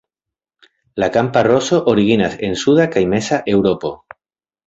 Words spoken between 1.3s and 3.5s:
rozo originas en suda kaj meza